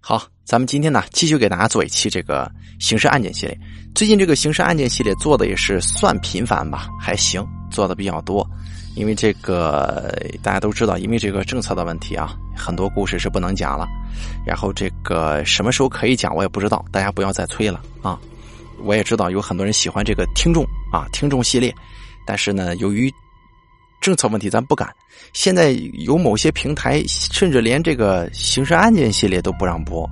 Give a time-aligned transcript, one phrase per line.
[0.00, 3.58] 好，咱们今天呢继续给大家做一期这个刑事案件系列。
[3.94, 8.46] 最近这个刑事案件系列做的也是算频繁吧，还行，做的比较多。
[8.94, 13.86] 因为这个大家都知道，因为这个政策的问题啊，很多故事是不能讲了。
[14.46, 18.18] 然后这个什么时候可以讲，我也不知道，大家不要再催了啊。
[18.84, 21.74] 我也知道有很多人喜欢这个听众啊，听众系列，
[22.26, 23.12] 但是呢，由于
[24.06, 24.88] 政策问题，咱不敢。
[25.32, 30.08] 现在有某些平台，甚至连这个刑事案件系列都不让播，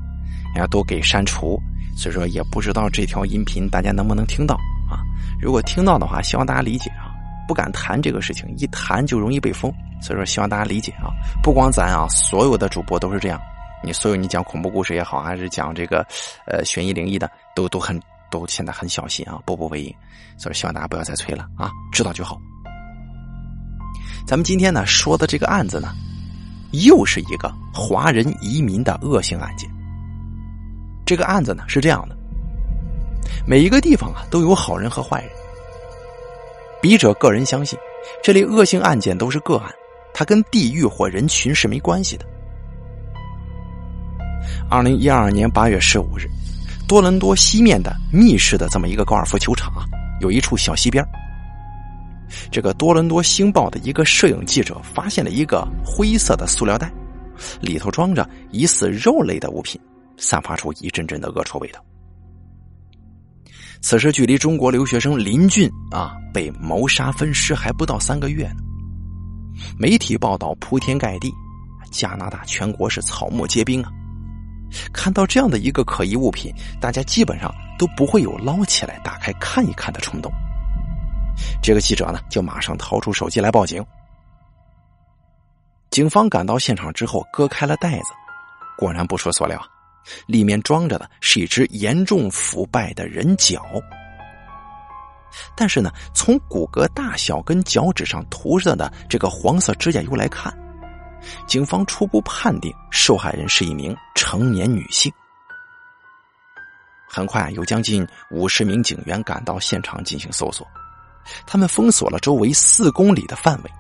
[0.53, 1.57] 人家都给删除。
[1.97, 4.57] 所以说，也不知道这条音频大家能不能听到
[4.91, 4.99] 啊？
[5.41, 7.15] 如果听到的话，希望大家理解啊。
[7.47, 9.73] 不敢谈这个事情，一谈就容易被封。
[10.03, 11.15] 所以说，希望大家理解啊。
[11.41, 13.41] 不光咱啊，所有的主播都是这样。
[13.85, 16.05] 你所有你讲恐怖故事也好，还是讲这个
[16.49, 17.97] 呃悬疑灵异的，都都很
[18.29, 19.95] 都现在很小心啊，步步为营。
[20.37, 22.41] 所以希望大家不要再催了啊，知道就好。
[24.27, 25.95] 咱们今天呢说的这个案子呢，
[26.73, 29.69] 又是一个华人移民的恶性案件。
[31.05, 32.17] 这个案子呢是这样的：
[33.47, 35.31] 每一个地方啊都有好人和坏人。
[36.81, 37.79] 笔者个人相信，
[38.23, 39.71] 这类恶性案件都是个案，
[40.15, 42.25] 它跟地域或人群是没关系的。
[44.71, 46.27] 二零一二年八月十五日，
[46.89, 49.85] 多伦多西面的密室的这么一个高尔夫球场啊，
[50.21, 51.07] 有一处小溪边
[52.51, 56.93] 这个多伦多星报的一个摄影记者发现了一个灰色的塑料袋，
[57.61, 59.81] 里头装着疑似肉类的物品，
[60.17, 61.85] 散发出一阵阵的恶臭味道。
[63.81, 68.57] 此时距离中国留学生林俊啊被谋杀分尸还不到三个月呢。
[69.79, 71.33] 媒体报道铺天盖地，
[71.91, 73.91] 加拿大全国是草木皆兵啊。
[74.93, 80.33] 看到这样的一个可疑物品，大家基本上都不会有捞起来打开看一看的冲动。
[81.63, 83.85] 这个记者呢，就马上掏出手机来报警。
[85.91, 88.13] 警方赶到现场之后，割开了袋子，
[88.77, 89.61] 果然不出所料，
[90.27, 93.65] 里面装着的是一只严重腐败的人脚。
[95.57, 100.53] 但是呢，从骨骼大小跟脚趾上涂着的这个黄色指甲油来看，
[101.47, 105.13] 警方初步判定受害人是一名成年女性。
[107.09, 110.67] 很快，有将近五十名警员赶到现场进行搜索。
[111.47, 113.71] 他们封锁了周围四公里的范围。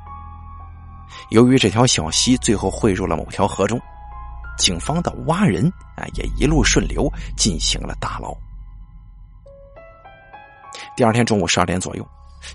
[1.31, 3.81] 由于这条小溪最后汇入了某条河中，
[4.59, 5.67] 警方的挖人
[5.97, 8.37] 啊也一路顺流进行了打捞。
[10.97, 12.07] 第二天中午十二点左右，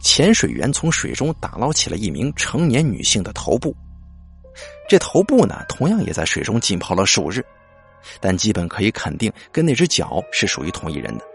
[0.01, 3.75] 潜水员从水中打捞起了一名成年女性的头部。
[4.87, 7.43] 这头部呢，同样也在水中浸泡了数日，
[8.19, 11.25] 但基本可以肯定跟那只脚是属于同一人的。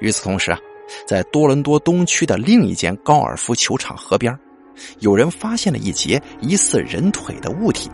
[0.00, 0.58] 与此同时啊。
[1.06, 4.36] 在多伦多东区的另一间高尔夫球场河边，
[5.00, 7.90] 有人发现了一截疑似人腿的物体，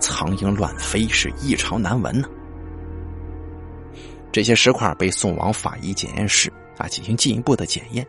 [0.00, 2.28] 苍蝇乱飞，是异常难闻呢。
[4.30, 8.06] 这些石块被送往法医检验室啊，进行进一步的检验。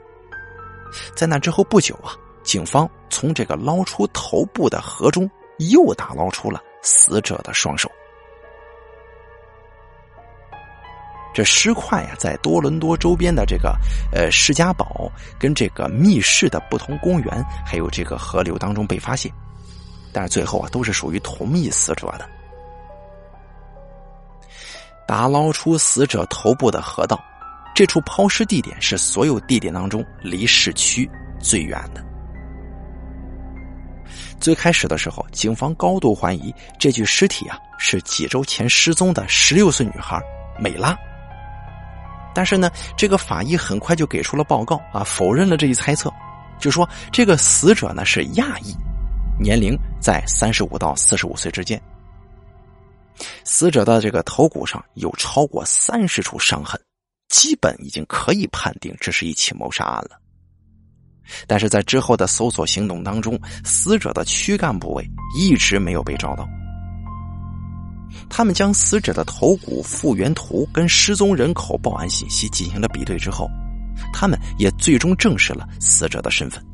[1.15, 5.29] 在那之后不久啊，警方从这个捞出头部的河中
[5.71, 7.91] 又打捞出了死者的双手。
[11.33, 13.75] 这尸块呀，在多伦多周边的这个
[14.13, 19.31] 呃施加堡跟这个密室的不同公园，还有这个河流当中被发现，
[20.11, 22.29] 但是最后啊，都是属于同一死者的。
[25.07, 27.19] 打捞出死者头部的河道，
[27.73, 32.03] 这处抛尸地点是所有地点当中离市区最远的。
[34.39, 40.21] 最开始的时候，警方高度怀疑这具尸体啊是几周前失踪的十六岁女孩
[40.59, 40.95] 美拉。
[42.33, 46.11] 但是呢，这个法医很快就给出了报告啊，否认了这一猜测，
[46.59, 48.75] 就说这个死者呢是亚裔，
[49.39, 51.81] 年龄在三十五到四十五岁之间。
[53.43, 56.79] 死者的这个头骨上有超过三十处伤痕，
[57.29, 60.19] 基本已经可以判定这是一起谋杀案了。
[61.47, 65.07] 但是在之后的搜索行动当中，死者的躯干部位
[65.37, 66.47] 一直没有被找到。
[68.35, 73.47] 他们将死者的头骨复原图跟失踪人口报案信息进行了比对之后，
[74.11, 76.65] 他们也最终证实了死者的身份。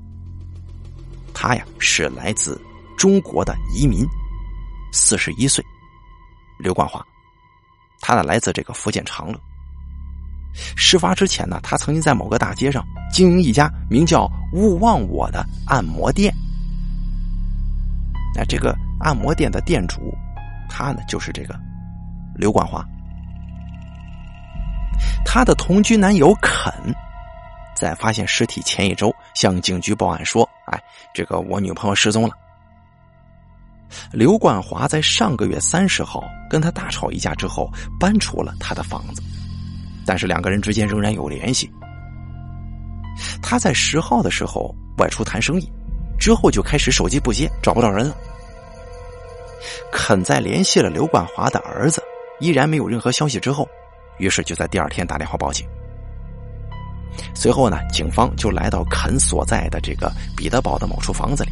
[1.33, 2.57] 他呀是来自
[2.97, 4.05] 中国的移民，
[4.93, 5.61] 四十一岁，
[6.59, 7.05] 刘冠华。
[7.99, 9.37] 他呢来自这个福建长乐。
[10.77, 16.33] 事发之前呢，他曾经在某个大街上经营一家名叫“勿忘我”的按摩店。
[18.33, 20.17] 那这个按摩店的店主。
[20.69, 21.59] 他呢，就是这个
[22.35, 22.85] 刘冠华。
[25.25, 26.73] 他的同居男友肯，
[27.75, 30.81] 在发现尸体前一周向警局报案说：“哎，
[31.13, 32.31] 这个我女朋友失踪了。”
[34.13, 39.21] 刘冠华在上个月三十号跟他大吵一架之后，搬出了他的房子，
[40.05, 41.69] 但是两个人之间仍然有联系。
[43.41, 45.71] 他在十号的时候外出谈生意，
[46.19, 48.15] 之后就开始手机不接，找不到人了。
[49.91, 52.03] 肯在联系了刘冠华的儿子，
[52.39, 53.67] 依然没有任何消息之后，
[54.17, 55.67] 于是就在第二天打电话报警。
[57.33, 61.51] 随后呢，警方就来到肯所在的这个彼得堡的某处房子里。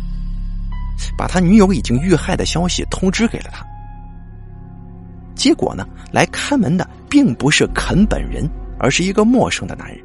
[1.15, 3.63] 把他女友已经遇害的消息通知给了他，
[5.35, 8.49] 结果呢，来开门的并不是肯本人，
[8.79, 10.03] 而是一个陌生的男人。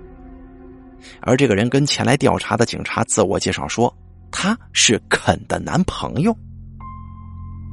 [1.23, 3.93] 而这个人跟前来调查的警察自我介绍说，
[4.31, 6.37] 他是肯的男朋友。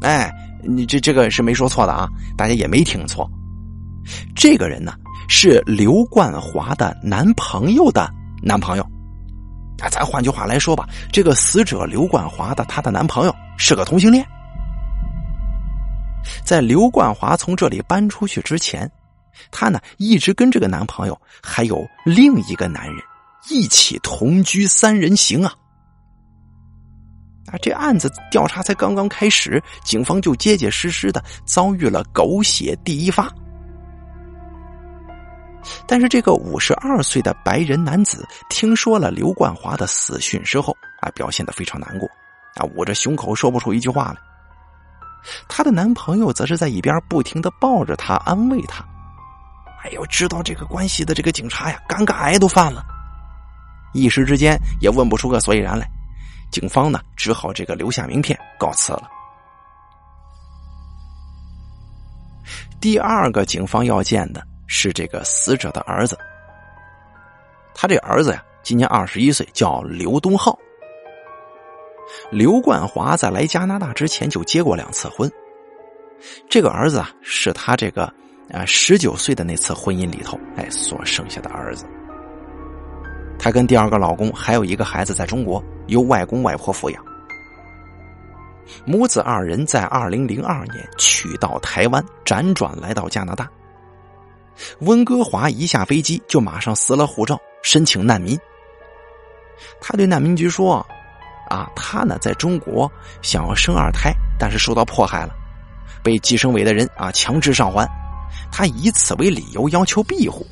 [0.02, 0.32] 哎，
[0.64, 2.08] 你这这个是没说错的啊，
[2.38, 3.30] 大家也没听错。
[4.36, 4.94] 这个人呢，
[5.28, 8.10] 是刘冠华的男朋友的
[8.42, 8.84] 男朋友。
[9.82, 14.26] 啊，咱换句话来说吧，这个死者刘冠华的她的男朋友是个同性恋。
[16.44, 18.90] 在刘冠华从这里搬出去之前，
[19.52, 22.96] 她呢一直跟这个男朋友还有另一个男人
[23.50, 25.54] 一起同居三人行啊。
[27.52, 33.28] 啊，这案子调查才刚刚开始，警方就结结实实的遭遇了狗血第一发。
[35.86, 42.08] 但是这个五十二岁的白人男子听说了刘冠华的死讯之后，啊，表现的非常难过，
[42.56, 44.18] 啊，捂着胸口说不出一句话来。
[45.48, 48.86] 她的男朋友则是在一边不停的抱着她安慰她。
[49.84, 52.84] 哎呦，知道这个关系的这个警察呀，尴尬癌都犯了，
[53.94, 55.90] 一时之间也问不出个所以然来。
[56.52, 59.10] 警方呢，只好这个留下名片告辞了。
[62.80, 64.44] 第二个警方要见的。
[64.72, 66.16] 是这个死者的儿子，
[67.74, 70.56] 他这儿子呀，今年二十一岁，叫刘东浩。
[72.30, 75.28] 刘冠华在来加拿大之前就结过两次婚，
[76.48, 78.04] 这个儿子啊，是他这个
[78.52, 81.88] 啊十九岁的那次婚姻里头哎所生下的儿子。
[83.40, 87.04] 她跟第二个老公还有一个孩子在中国，由外公外婆抚养。
[88.86, 93.50] 母子二人在二零零二年娶到台湾，辗转来到加拿大。
[94.82, 98.38] 温哥华一下飞机就马上撕了护照，申请难民。
[99.80, 100.86] 他对难民局说
[101.50, 102.92] ：“啊，他呢在中国
[103.22, 105.34] 想要生二胎，但是受到迫害了，
[106.04, 107.88] 被计生委的人啊强制上环，
[108.52, 110.46] 他以此为理由要求庇护。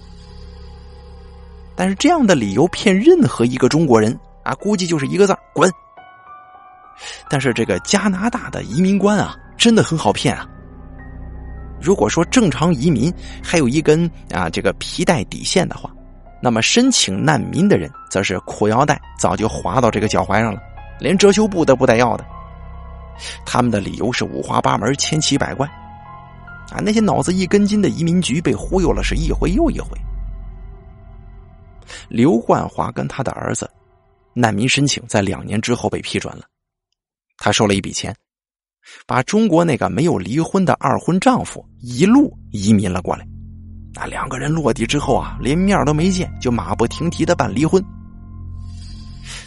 [1.77, 5.71] 但是这样的理由骗任何一个中国人啊，估计就是一个字滚。
[7.29, 10.49] 但是这个加拿大的移民官啊，真的很好骗啊。”
[11.79, 13.13] 如果说正常移民
[13.43, 15.91] 还有一根啊这个皮带底线的话，
[16.41, 20.59] 那么申请难民的人则是裤腰带早就滑到这个脚踝上了，
[20.99, 22.25] 连遮羞布都不带要的。
[23.45, 25.67] 他们的理由是五花八门、千奇百怪，
[26.71, 29.89] 啊，那些脑子一根筋的移民局被忽悠了是一回又一回。
[32.09, 33.69] 刘冠华跟他的儿子
[34.33, 36.43] 难民申请在两年之后被批准了，
[37.37, 38.15] 他收了一笔钱。
[39.05, 43.27] 把中国那个没有离婚的二婚丈夫一路移民了过来，
[43.93, 47.83] 那两个人落地之后啊，连面都没见，就马不停蹄的办离婚。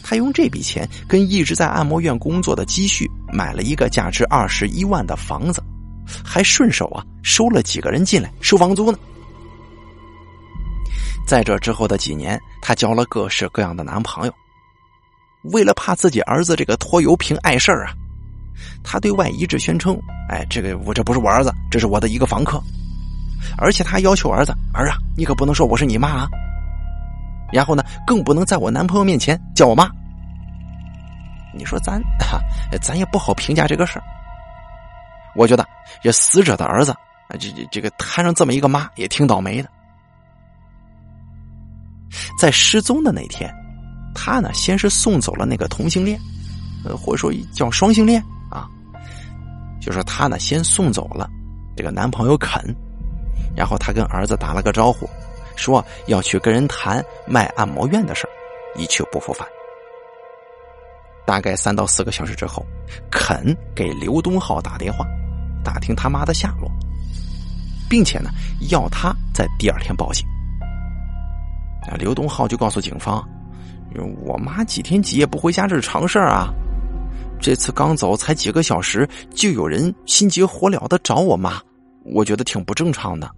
[0.03, 5.63] 他用这笔钱跟一直在按摩院工作的积蓄买了一个价值二十一万的房子，
[6.23, 8.99] 还顺手啊收了几个人进来收房租呢。
[11.31, 14.34] 在这之后的几年，她交了各式各样的男朋友，
[15.53, 17.93] 为了怕自己儿子这个拖油瓶碍事儿啊。
[18.82, 19.96] 他对外一致宣称
[20.29, 22.60] ：“哎，这个我这不是我儿子，这是我的一个房客。”
[23.56, 26.29] 而且他要求儿子：“儿啊，你可不能说我是你妈啊！”
[27.55, 29.89] 然后呢，更不能在我男朋友面前叫我妈。
[31.55, 32.03] 你说咱，
[32.82, 34.05] 咱也不好评价这个事儿。
[35.37, 35.65] 我觉得
[36.03, 36.93] 这死者的儿子，
[37.39, 39.70] 这这这个摊上这么一个妈，也挺倒霉的。
[42.38, 43.52] 在失踪的那天，
[44.14, 46.19] 他呢先是送走了那个同性恋，
[46.84, 48.69] 呃，或者说叫双性恋啊。
[49.81, 51.29] 就说他呢，先送走了
[51.76, 52.62] 这个男朋友肯，
[53.56, 55.08] 然后他跟儿子打了个招呼，
[55.56, 58.29] 说要去跟人谈卖按摩院的事
[58.76, 59.46] 一去不复返。
[61.26, 62.67] 大概三到四个小时之后，
[63.10, 65.06] 肯给刘东浩打电话，
[65.62, 66.69] 打听他妈的下落，
[67.88, 68.31] 并且呢，
[68.69, 70.26] 要他在第二天报警。
[71.89, 73.27] 啊，刘东浩就告诉警方
[74.25, 76.49] ：“我妈几天几夜不回家，这是常事啊。”
[77.41, 81.58] 这次刚走才几个小时，就有人心急火燎的找我妈，
[82.05, 83.31] 我觉得挺不正常的。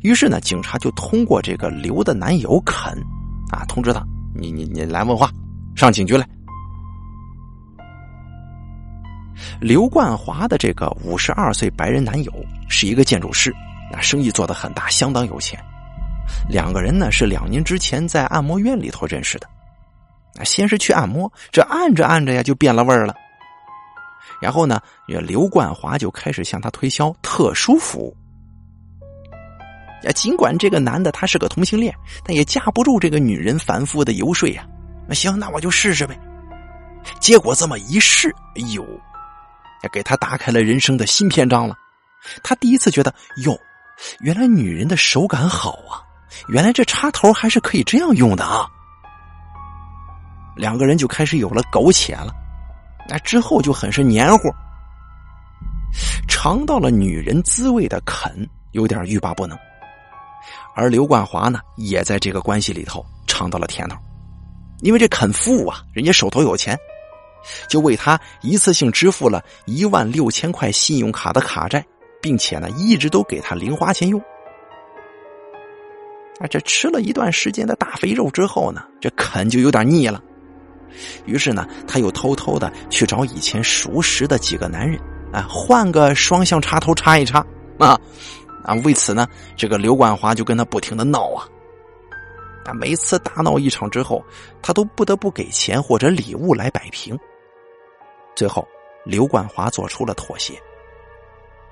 [0.00, 2.92] 于是呢，警察就通过这个刘的男友肯，
[3.50, 4.02] 啊，通知他，
[4.34, 5.30] 你你你来问话，
[5.76, 6.26] 上警局来。
[9.60, 12.32] 刘冠华的这个五十二岁白人男友
[12.68, 13.54] 是一个建筑师，
[13.92, 15.62] 那生意做得很大，相当有钱。
[16.48, 19.46] 两个人呢是两年之前在按摩院里头认识的。
[20.44, 23.14] 先是去按摩，这按着按着呀就变了味儿了。
[24.40, 28.16] 然后呢，刘冠华就开始向他推销特殊服务。
[30.04, 31.94] 呀，尽管这个男的他是个同性恋，
[32.24, 34.66] 但也架不住这个女人反复的游说呀。
[35.06, 36.18] 那行，那我就试试呗。
[37.18, 38.86] 结果这么一试，哎呦，
[39.92, 41.76] 给他打开了人生的新篇章了。
[42.42, 43.58] 他第一次觉得，哟，
[44.20, 46.00] 原来女人的手感好啊！
[46.48, 48.66] 原来这插头还是可以这样用的啊！
[50.56, 52.32] 两个人就开始有了苟且了。
[53.08, 54.48] 那之后就很是黏糊，
[56.28, 59.58] 尝到了女人滋味的肯有点欲罢不能。
[60.76, 63.96] 而刘冠华呢，也在这个关系里头尝到了甜头，
[64.80, 66.78] 因为这肯富啊，人家手头有钱，
[67.68, 71.84] 就为他一次性支付了一万六千块信用卡的卡债，
[72.22, 74.22] 并且呢，一直都给他零花钱用。
[76.40, 80.20] 啊，这吃了一段时间的大肥肉之后呢，这啃就有点腻了，
[81.26, 84.98] 于是呢，他又偷偷的去找以前熟识的几个男人，
[85.32, 87.44] 啊，换个双向插头插一插
[87.78, 88.00] 啊。
[88.62, 91.48] 啊，为此呢，这个刘冠华就跟他不停的闹啊。
[92.64, 94.22] 啊，每次大闹一场之后，
[94.60, 97.18] 他都不得不给钱或者礼物来摆平。
[98.34, 98.66] 最后，
[99.04, 100.52] 刘冠华做出了妥协。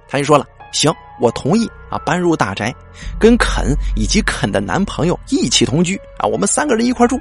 [0.08, 2.74] 他就说了：“行，我同意啊，搬入大宅，
[3.18, 7.18] 跟肯以及肯的男朋友一起同居啊，我们三个人一块住。”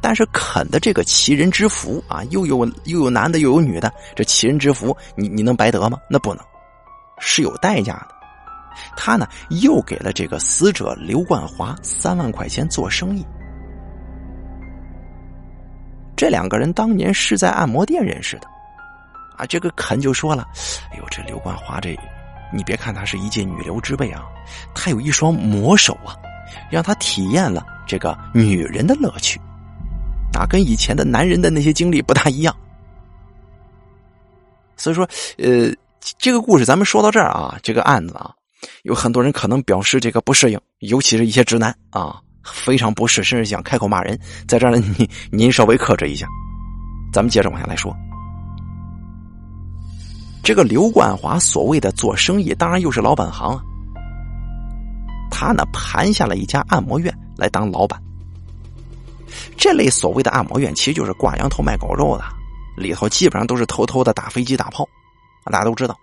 [0.00, 5.98] 但是肯的这个奇人之福啊，又有又有男的又有女的，这奇人之福，你你能白得吗？
[6.08, 6.44] 那不能。
[7.18, 8.08] 是有代价的，
[8.96, 13.26] 他呢又给了这个死者刘冠华三万块钱做生意。
[16.14, 18.46] 这两个人当年是在按摩店认识的，
[19.36, 20.46] 啊，这个肯就说了
[20.92, 21.96] ：“哎呦，这刘冠华这，
[22.52, 24.24] 你别看他是一介女流之辈啊，
[24.74, 26.16] 他有一双魔手啊，
[26.70, 29.40] 让他体验了这个女人的乐趣，
[30.34, 32.54] 啊，跟以前的男人的那些经历不大一样。
[34.76, 35.72] 所以说，呃。”
[36.18, 38.30] 这个故事咱们说到这儿啊，这个案子啊，
[38.84, 44.16] 有很多人可能表示这个不适应，尤其是一些直男啊，非常不适，甚至想开口骂人。
[44.46, 46.24] 在这儿呢，您您稍微克制一下。
[47.12, 47.92] 咱们接着往下来说，
[50.46, 53.60] 这个刘冠华所谓的做生意，当然又是老本行啊。
[55.28, 58.00] 他呢盘下了一家按摩院来当老板。
[59.58, 62.24] 这类所谓的按摩院，其实就是挂羊头卖狗肉的，
[62.76, 64.88] 里头基本上都是偷偷的打飞机打炮。
[65.46, 65.98] 大家都知道，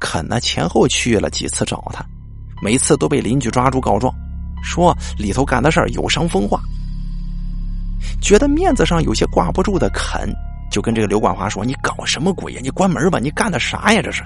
[0.00, 2.04] 肯呢前后去了几次找他，
[2.60, 4.12] 每次都被邻居抓住告状，
[4.64, 6.60] 说里头干的事儿有伤风化。
[8.20, 10.28] 觉得面子上有些挂不住的肯，
[10.72, 12.60] 就跟这个刘冠华说：“你搞什么鬼呀？
[12.62, 13.18] 你关门吧！
[13.18, 14.00] 你干的啥呀？
[14.02, 14.24] 这是。”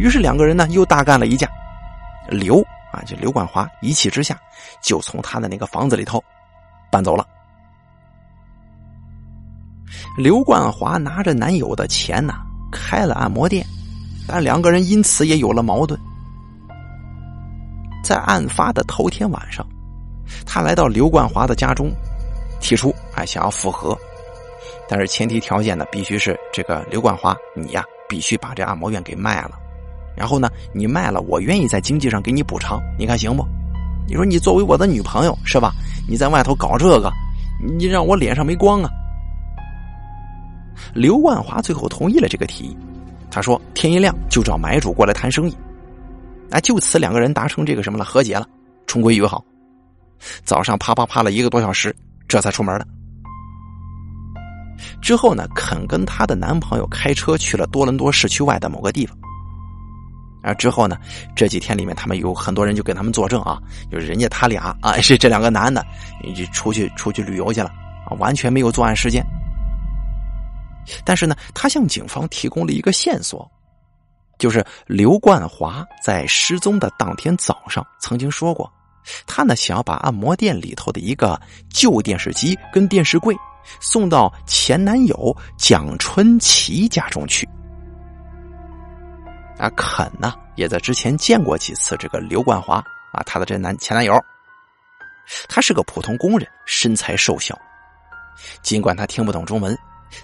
[0.00, 1.46] 于是两个人呢又大干了一架。
[2.28, 4.40] 刘啊，就刘冠华一气之下
[4.80, 6.24] 就从他的那个房子里头
[6.90, 7.26] 搬走了。
[10.16, 12.34] 刘冠华拿着男友的钱呢，
[12.72, 13.64] 开了按摩店，
[14.26, 16.00] 但两个人因此也有了矛盾。
[18.02, 19.66] 在案发的头天晚上，
[20.46, 21.92] 他来到刘冠华的家中，
[22.60, 23.98] 提出哎想要复合，
[24.88, 29.58] 但是前提条件呢，必须是这个刘冠华你呀必须把这按摩院给卖了，
[30.16, 33.46] 然后呢你卖了，我愿意在经济上给你补偿，你看行不？
[34.06, 35.72] 你说你作为我的女朋友是吧？
[36.06, 37.10] 你在外头搞这个，
[37.76, 38.90] 你让我脸上没光啊！
[40.92, 42.76] 刘万华最后同意了这个提议，
[43.30, 45.56] 他说：“天一亮就找买主过来谈生意。”
[46.52, 48.46] 啊，就此两个人达成这个什么了，和解了，
[48.86, 49.42] 重归于好。
[50.44, 51.94] 早上啪啪啪了一个多小时，
[52.28, 52.86] 这才出门的。
[55.00, 59.16] 之后呢，肯跟她的男朋友开车去了多伦多市区外的某个地方。
[60.42, 60.98] 啊，之后呢，
[61.34, 63.58] 这几天里面，他们有很多人就给他们作证啊，
[63.90, 65.82] 就是人家他俩啊， 是这两个男的，
[66.36, 67.70] 就出去出去旅游去了
[68.06, 69.24] 啊，完全没有作案时间。
[71.02, 73.50] 但是呢，他向警方提供了一个线索，
[74.38, 78.70] 就是刘冠华在失踪的当天早上曾经说过，
[79.26, 81.40] 他呢想要把按摩店里头的一个
[81.70, 83.34] 旧电视机跟电视柜
[83.80, 87.48] 送到前男友蒋春奇家中去。
[89.58, 92.76] 啊，肯呢也在之前见过几次这个刘冠华
[93.12, 94.12] 啊，他的这男前男友，
[95.48, 97.56] 他是个普通工人，身材瘦小，
[98.62, 99.76] 尽管他听不懂中文。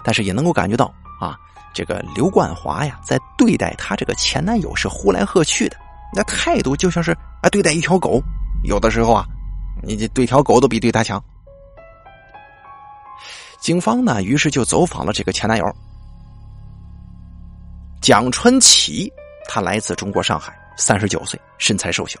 [0.03, 0.85] 但是也能够感觉到
[1.19, 1.35] 啊，
[1.73, 5.75] 这个刘冠华呀，在对待他这个前男友是呼来喝去的，
[6.13, 8.21] 那态度就像是啊对待一条狗，
[8.63, 9.25] 有的时候啊，
[9.83, 11.21] 你这对条狗都比对他强。
[13.61, 15.75] 警方呢，于是就走访了这个前男友
[18.01, 19.07] 蒋春奇，
[19.47, 22.19] 他来自中国上海，三十九岁，身材瘦小。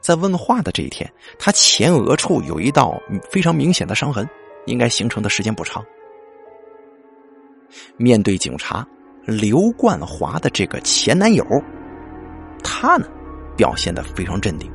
[0.00, 3.00] 在问话的这一天，他前额处有一道
[3.30, 4.28] 非常明显的伤痕，
[4.66, 5.84] 应该形成的时间不长。
[7.96, 8.84] 面对警察，
[9.24, 11.46] 刘冠华的这个前男友，
[12.64, 13.06] 他呢
[13.56, 14.68] 表现的非常镇定。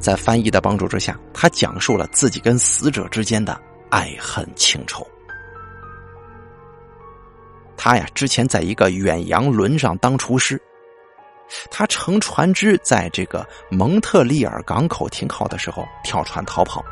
[0.00, 5.06] 在翻译的帮助之下，他讲述了自己跟死者之间的爱恨情仇。
[7.76, 10.60] 他呀，之前在一个远洋轮上当厨师。
[11.70, 16.84] 他乘船只在这个蒙特利尔港口停靠的时候，跳船逃跑，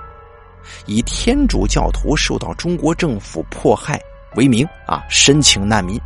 [0.86, 4.00] 以天主教徒受到中国政府迫害
[4.36, 6.00] 为名啊，申请难民。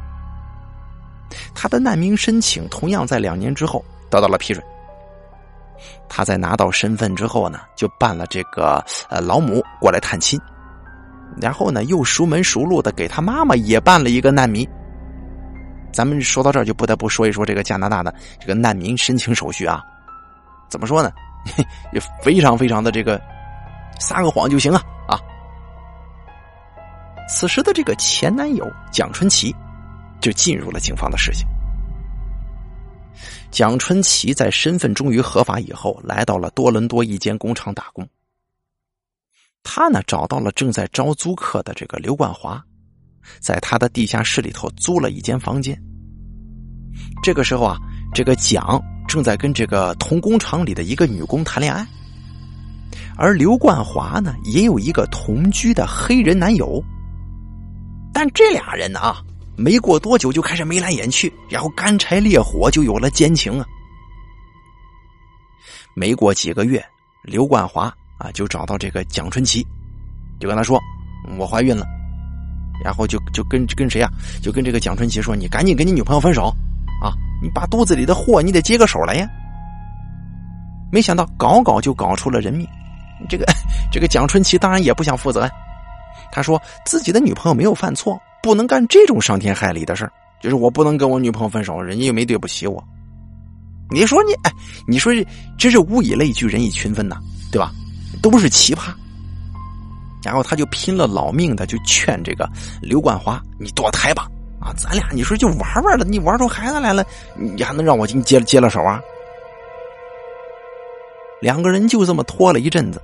[1.55, 4.65] 他的难民申请同样在两年之后得到了批准。
[6.09, 10.41] 他在拿到身份之后呢，就办了这个呃老母过来探亲，
[11.41, 14.69] 然后呢又熟门熟路的给他妈妈也办了一个难民。
[15.93, 19.83] 咱们说到这儿，就不得不说一说这个加拿大的这个难民申请手续啊，
[20.69, 21.11] 怎么说呢？
[21.93, 23.21] 也非常非常的这个
[23.99, 25.19] 撒个谎就行啊啊！
[27.29, 29.55] 此时的这个前男友蒋春奇
[30.21, 31.47] 就进入了警方的视线。
[33.51, 38.07] 蒋春奇在身份终于合法以后，来到了多伦多一间工厂打工。
[39.63, 42.63] 他呢找到了正在招租客的这个刘冠华，
[43.41, 45.81] 在他的地下室里头租了一间房间。
[47.23, 47.77] 这个时候啊，
[48.15, 51.87] 这个蒋正在跟这个同工厂里的一个女工谈恋爱，
[53.17, 56.83] 而刘冠华呢也有一个同居的黑人男友。
[58.13, 59.23] 但这俩人呢啊，
[59.57, 63.67] 没过多久就开始眉来眼去，然后干柴烈火就有了奸情啊。
[65.95, 66.85] 没过几个月，
[67.23, 69.67] 刘冠华啊就找到这个蒋春奇，
[70.41, 70.81] 就跟他说
[71.39, 71.87] ：“我怀孕了。”
[72.85, 74.11] 然后就就跟跟谁啊？
[74.43, 76.53] 就跟这个蒋春奇说：“你赶紧跟你女朋友分手。”
[77.01, 77.15] 啊！
[77.41, 79.29] 你把肚子里的货，你得接个手来呀！
[80.91, 82.67] 没想到搞搞就搞出了人命。
[83.29, 83.45] 这个
[83.93, 85.51] 这个蒋春奇当然也不想负责呀。
[86.33, 92.83] 他说自己的女朋友没有犯错，不能干这种伤天害理的事就是我不能跟我女朋友分手，人家又没对不起我。
[93.91, 94.51] 你说你哎，
[94.89, 95.25] 你说这
[95.57, 97.17] 真是物以类聚，人以群分呐，
[97.53, 97.73] 对吧？
[98.23, 98.93] 都是奇葩。
[100.25, 102.49] 然后他就拼了老命的就劝这个
[102.83, 104.27] 刘冠华：“你堕胎吧。”
[104.61, 109.01] 啊，咱俩你说就玩玩了，你玩出孩子来了，你还能让我给你接接了手啊？
[111.41, 113.01] 两个人就这么拖了一阵子，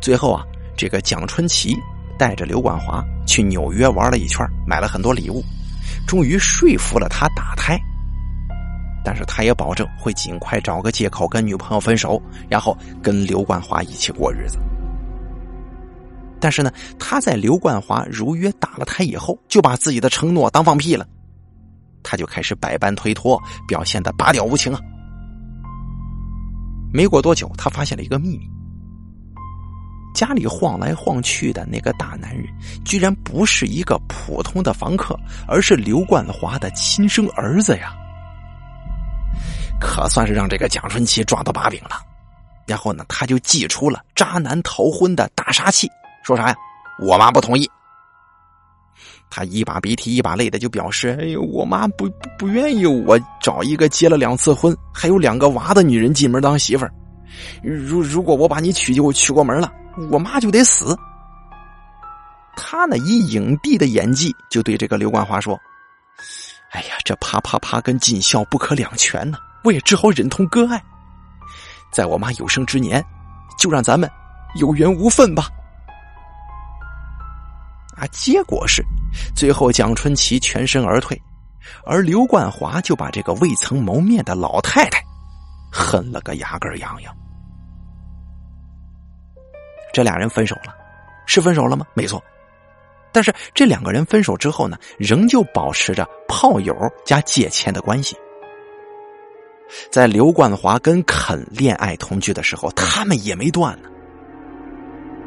[0.00, 0.44] 最后啊，
[0.76, 1.74] 这个蒋春奇
[2.16, 5.42] 带着刘冠华去纽约玩了一圈，买了很多礼物，
[6.06, 7.76] 终于说服了他打胎。
[9.06, 14.58] 但是他也保证会尽快找个借口跟女朋友分手，然后跟刘冠华一起过日子。
[16.40, 21.06] 但是呢，他在刘冠华如约打了胎以后，就把自己的承诺当放屁了，
[22.02, 24.80] 他就开始百般推脱，表现的拔屌无情啊。
[26.92, 28.50] 没过多久，他发现了一个秘密：
[30.16, 32.44] 家里晃来晃去的那个大男人，
[32.84, 35.16] 居然不是一个普通的房客，
[35.46, 37.94] 而是刘冠华的亲生儿子呀！
[39.80, 42.00] 可算是让这个蒋春奇抓到把柄了。
[42.66, 45.88] 然后呢，他就祭出了渣男逃婚的大杀器。
[46.24, 46.56] 说啥呀？
[46.98, 47.70] 我妈不同意。
[49.28, 56.92] 他一把鼻涕一把泪的就表示：“哎呦，我妈不不不愿意我找一个结了两次婚还有两个娃的女人进门当媳妇儿。
[57.62, 59.70] 如如果我把你娶就娶过门了，
[60.10, 60.96] 我妈就得死。”
[62.56, 65.60] 他呢，以影帝的演技就对这个刘冠华说
[66.72, 70.80] ：“哎呀，这啪啪啪跟尽孝不可两全呢，我也只好忍痛割爱，
[71.90, 73.04] 在我妈有生之年，
[73.58, 74.08] 就让咱们
[74.60, 75.48] 有缘无分吧。”
[77.98, 78.80] 啊，结果是，
[79.34, 81.20] 最后蒋春奇全身而退，
[81.84, 85.02] 而刘冠华就把这个未曾谋面的老太太
[85.72, 87.12] 恨了个牙根痒痒。
[89.92, 90.72] 这俩人分手了，
[91.26, 91.84] 是分手了吗？
[91.92, 92.22] 没错，
[93.10, 96.72] 但是这两个人分手之后呢，仍旧保持着炮友
[97.04, 98.16] 加借钱的关系。
[99.90, 103.88] 在刘冠华跟肯恋爱同居的时候，他们也没断呢。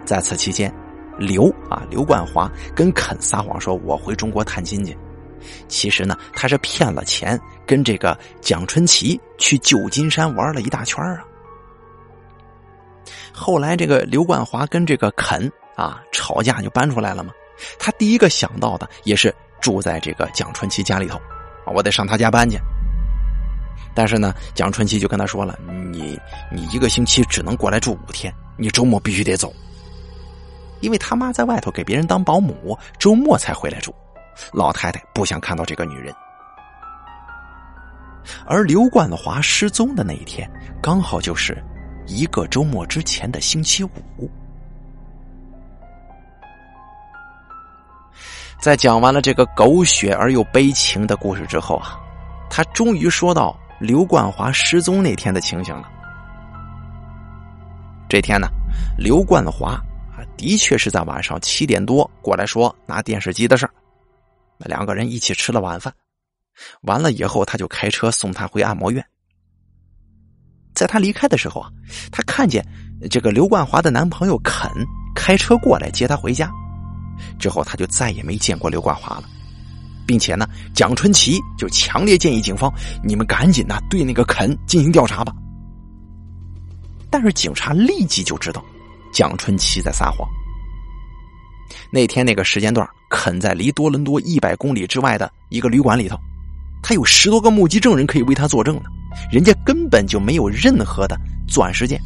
[0.06, 0.74] 在此期间。
[1.18, 4.98] 刘啊，刘冠华跟肯撒谎说：“我回中国探亲去。”
[5.68, 11.26] 其实呢，他是骗了钱，跟这个蒋春奇去旧金山玩了一大圈啊。
[13.34, 17.34] 后来，这个刘冠华跟这个肯啊吵架就搬出来了嘛。
[17.78, 21.20] 他第一个想到的也是住在这个蒋春奇家里头，
[21.66, 22.58] 我得上他家搬去。
[24.00, 25.60] 但是呢，蒋春奇就跟他说了
[25.92, 26.18] ：“你
[26.50, 29.54] 你一个星期只能过来住五天，你周末必须得走。”
[30.80, 33.94] 因为他妈在外头给别人当保姆，周末才回来住。
[34.54, 36.16] 老太太不想看到这个女人。
[38.46, 40.50] 而刘冠华失踪的那一天，
[40.82, 41.62] 刚好就是
[42.08, 44.32] 一个周末之前的星期五。
[48.62, 52.00] 在讲完了这个狗血而又悲情的故事之后啊，
[52.50, 55.90] 他终于说到刘冠华失踪那天的情形了。
[58.10, 58.48] 这天呢，
[58.98, 59.72] 刘冠华
[60.12, 63.74] 啊，的确是在晚上七点多过来说拿电视机的事儿。
[64.60, 65.94] 两个人一起吃了晚饭，
[66.82, 69.06] 完了以后，他就开车送她回按摩院。
[70.74, 71.70] 在他离开的时候啊，
[72.12, 72.66] 他看见
[73.10, 74.70] 这个刘冠华的男朋友肯
[75.16, 76.52] 开车过来接她回家。
[77.38, 79.24] 之后，他就再也没见过刘冠华了，
[80.10, 82.74] 并且呢，蒋春奇就强烈建议警方
[83.06, 85.32] ：“你们赶紧呐，对那个肯进行调查吧。”
[87.12, 88.66] 但是警察立即就知道，
[89.14, 90.28] 蒋春奇在撒谎。
[91.92, 96.18] 那天那个时间段，肯在离多伦多一百公里之外的一个旅馆里头，
[96.82, 98.90] 他有十多个目击证人可以为他作证呢，
[99.32, 101.16] 人家根本就没有任何的
[101.48, 102.02] 作案时间。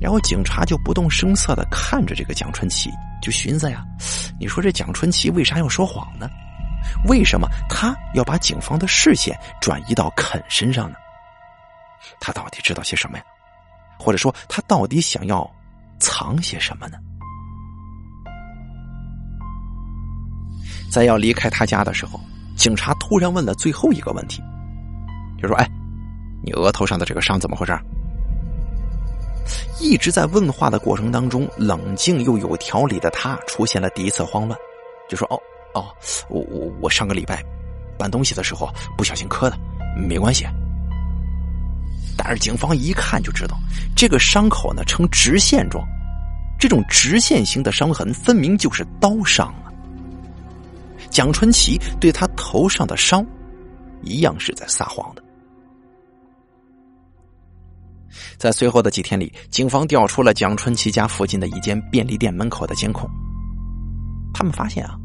[0.00, 3.84] 然后警察就不动声色的看着这个蒋春奇，就寻思呀
[4.38, 6.30] ：“你说这蒋春奇为啥要说谎呢？
[7.08, 10.96] 为什么他要把警方的视线转移到肯身上呢？
[12.20, 13.24] 他到底知道些什么呀？
[13.98, 15.50] 或者说他到底想要
[15.98, 16.96] 藏些什么呢？”
[20.90, 22.20] 在要离开他家的时候，
[22.56, 24.40] 警察突然问了最后一个问题，
[25.42, 25.68] 就说：“哎，
[26.44, 27.76] 你额头上的这个伤怎么回事？”
[29.80, 34.58] 一直在问话的过程当中，冷静又有条理的他出现了第一次慌乱，
[35.08, 35.40] 就说：“哦
[35.74, 35.86] 哦，
[36.28, 37.44] 我我我上个礼拜
[37.98, 39.58] 搬东西的时候不小心磕的，
[39.96, 40.46] 没关系。”
[42.16, 43.56] 但是警方一看就知道，
[43.94, 45.86] 这个伤口呢呈直线状，
[46.58, 49.70] 这种直线型的伤痕分明就是刀伤啊！
[51.10, 53.24] 蒋春奇对他头上的伤，
[54.02, 55.22] 一样是在撒谎的。
[58.38, 63.08] 在随后的几天里，警方调出了蒋春奇家附近的一间便利店门口的监控。
[64.34, 64.96] 他们发现啊，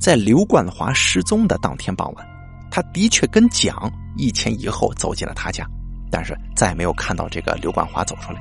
[0.00, 2.26] 在刘冠华失踪的当天傍晚，
[2.70, 5.66] 他的确跟蒋一前一后走进了他家，
[6.10, 8.40] 但是再也没有看到这个刘冠华走出来。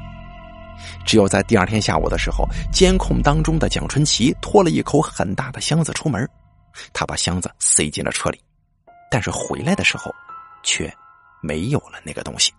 [1.06, 6.30] 只有在第二天下午的时候，监控当中的蒋春奇拖了一口很大的箱子出门，
[6.93, 8.39] 他把箱子塞进了车里，
[9.10, 10.13] 但是回来的时候，
[10.63, 10.93] 却
[11.41, 12.51] 没有了那个东西。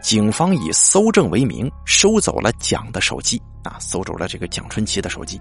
[0.00, 5.40] 警方以搜证为名收走了蒋的手机啊，搜走了这个蒋春奇的手机。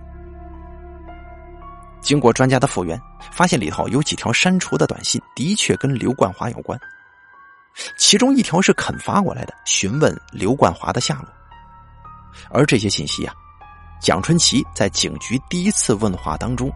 [2.01, 2.99] 经过专家的复原，
[3.31, 6.77] 发现里头有几条删除的短信，的确跟刘冠华有关。
[7.97, 11.27] 其中一条是肯发过来的，询问刘冠华的下落。
[12.49, 13.33] 而这些信息啊，
[14.01, 16.71] 蒋春奇在警局第一次问话当中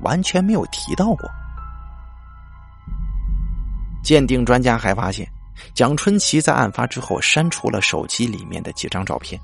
[0.00, 1.28] 完全没有提到过。
[4.02, 5.28] 鉴定专家还发现。
[5.74, 9.40] 蒋春奇在案发之后删除了手机里面的几张照片，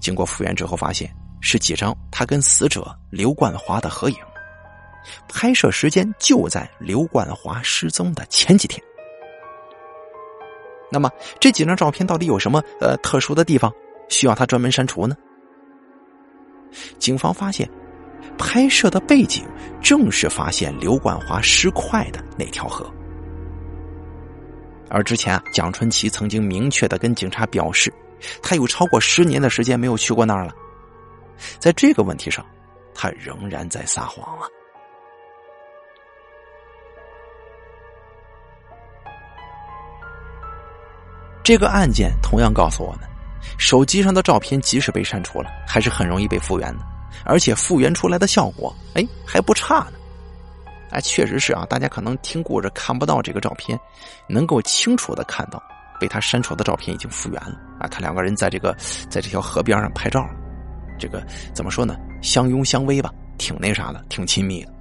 [0.00, 4.16] 经过复原之后，发现是几张他跟死者刘冠华的合影，
[5.28, 8.80] 拍摄时间就在刘冠华失踪的前几天。
[10.92, 13.72] 那么这几张照片到底有什么呃特殊的地方，
[14.08, 15.16] 需要他专门删除呢？
[16.98, 17.68] 警方发现，
[18.36, 19.44] 拍摄的背景
[19.80, 22.92] 正是发现刘冠华尸块的那条河。
[24.90, 27.92] 而之前啊，蒋春奇曾经明确的跟警察表示，
[28.42, 30.52] 他有超过十年的时间没有去过那儿了。
[31.58, 32.44] 在这个问题上，
[32.94, 34.46] 他仍然在撒谎啊。
[41.42, 43.08] 这个案件同样告诉我们，
[43.58, 46.84] 手机上的照片即使被删除了，还是很容易被复原的，
[47.24, 49.92] 而且复原出来的效果，哎，还不差呢。
[50.90, 53.78] 哎，确实是啊，大家可能听故事看不到这个照片，
[54.28, 55.62] 能够清楚的看到
[56.00, 57.86] 被他删除的照片已经复原了啊。
[57.88, 58.76] 他两个人在这个
[59.08, 60.24] 在这条河边上拍照，
[60.98, 61.24] 这个
[61.54, 61.96] 怎么说呢？
[62.22, 64.72] 相拥相偎吧，挺那啥的，挺亲密的。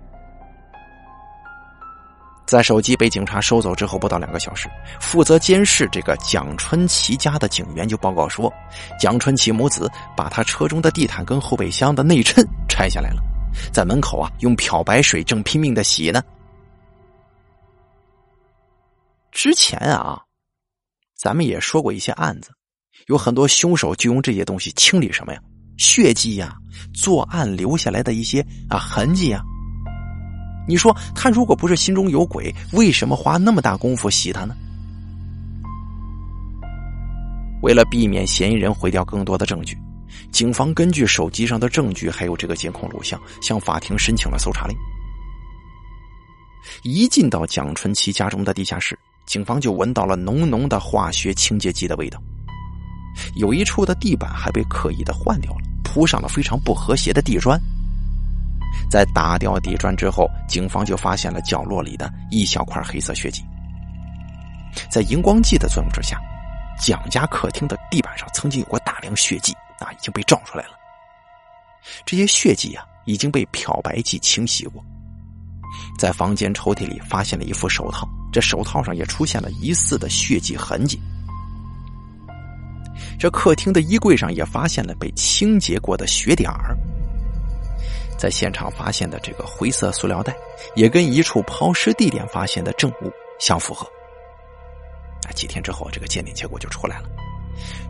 [2.46, 4.68] 在手机被警察收走之后不到两个小时，
[5.00, 8.52] 负责监视这个蒋春奇家的警员就报告说，
[9.00, 13.22] 蒋春奇母子把他车中的地毯跟后备箱的内衬拆下来了。
[13.72, 16.22] 在门口啊，用漂白水正拼命的洗呢。
[19.32, 20.22] 之前啊，
[21.16, 22.52] 咱们也说过一些案子，
[23.08, 25.42] 有很多凶手就用这些东西清理什么呀？
[25.78, 26.58] 血迹呀，
[26.94, 29.42] 作案留下来的一些啊痕迹呀。
[30.68, 34.56] 你说他如果不是心中有鬼，为什么花那么大功夫洗他呢？
[37.62, 39.78] 为了避免嫌疑人毁掉更多的证据，
[40.32, 44.76] 警方根据手机上的证据还有这个监控录像，向法庭申请了搜查令。
[46.84, 52.22] 一进到蒋春奇家中的地下室，警方就闻到了浓浓的化学清洁剂的味道。
[53.36, 57.60] 有一处的地板还被刻意的换掉了，铺上了非常不和谐的地砖。
[58.90, 63.44] 在打掉地砖之后，警方就发现了角落里的一小块黑色血迹。
[64.90, 66.20] 在荧光剂的作用之下，
[66.80, 70.72] 蒋家客厅的地板上曾经有过大量血迹啊，已经被照出来了。
[72.06, 74.84] 这些血迹啊，已经被漂白剂清洗过。
[75.98, 81.00] 在房间抽屉里发现了一副手套，这手套上也出现了疑似的血迹痕迹。
[83.20, 86.76] 这客厅的衣柜上也发现了被清洁过的血点儿。
[88.18, 90.36] 在现场发现的这个灰色塑料袋，
[90.76, 93.86] 也跟一处抛尸地点发现的证物相符合。
[95.28, 97.10] 啊，几天之后，这个鉴定结果就出来了。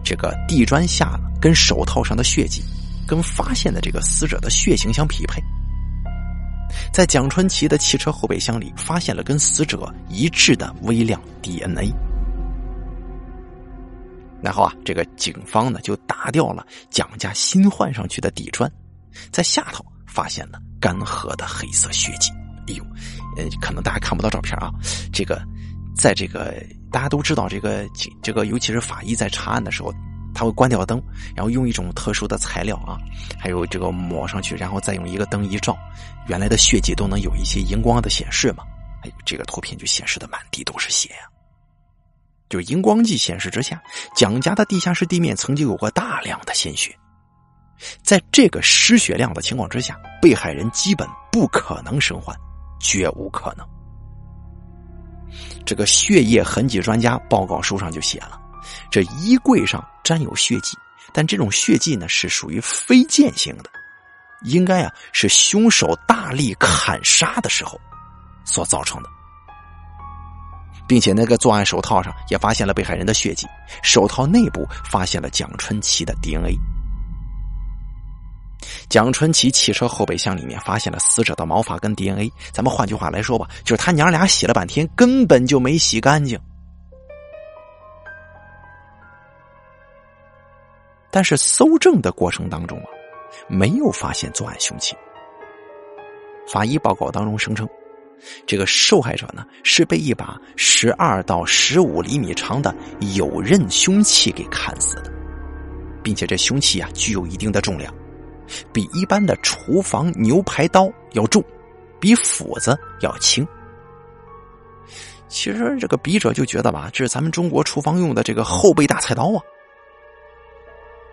[0.03, 2.63] 这个地砖下跟手套上的血迹，
[3.07, 5.41] 跟发现的这个死者的血型相匹配。
[6.93, 11.91] 在蒋春奇的汽车后备箱里，发现了跟死者一致的微量 DNA。
[14.41, 18.71] 然后啊，这个警方呢就打掉了蒋家新换上去的地砖，
[19.31, 19.85] 在下头。
[20.11, 22.31] 发现了干涸的黑色血迹，
[22.67, 22.83] 哎呦，
[23.37, 24.71] 呃，可能大家看不到照片啊。
[25.13, 25.39] 这个，
[25.95, 27.87] 在这个大家都知道，这个
[28.21, 29.93] 这个，尤其是法医在查案的时候，
[30.33, 31.01] 他会关掉灯，
[31.35, 32.97] 然后用一种特殊的材料啊，
[33.37, 35.77] 还有这个抹上去，然后再用一个灯一照，
[36.27, 38.63] 原来的血迹都能有一些荧光的显示嘛。
[39.03, 41.29] 哎，这个图片就显示的满地都是血呀。
[42.49, 43.81] 就荧光剂显示之下，
[44.15, 46.93] 蒋家的地下室地面曾经有过大量的鲜血。
[48.03, 52.35] 在这个失血量的情况之下，被害人基本不可能生还，
[52.81, 53.65] 绝无可能。
[55.65, 58.39] 这个血液痕迹专家报告书上就写了，
[58.89, 60.77] 这衣柜上沾有血迹，
[61.13, 63.69] 但这种血迹呢是属于非渐性的，
[64.43, 67.79] 应该啊是凶手大力砍杀的时候
[68.45, 69.09] 所造成的，
[70.87, 73.47] 并且那个作案手套上也发现了被害人的血迹，
[73.83, 76.57] 手套内部发现了蒋春奇的 DNA。
[78.89, 86.39] 蒋春奇汽车后备箱里面发现了死者的毛发跟 DNA，咱们换句话来说吧，就是他娘俩洗了半天，根本就没洗干净。
[91.11, 92.85] 但是搜证的过程当中啊，
[93.47, 94.95] 没有发现作案凶器。
[96.51, 97.69] 法医报告当中声称，
[98.47, 102.75] 这个受害者呢是被一把十二到十五厘米长的
[103.15, 105.11] 有刃凶器给砍死的，
[106.01, 107.93] 并且这凶器啊具有一定的重量。
[108.71, 111.43] 比一般的厨房牛排刀要重，
[111.99, 113.47] 比斧子要轻。
[115.27, 119.37] 其实这个笔者就觉得吧，这是咱们中国厨房用的这个后备大菜刀啊。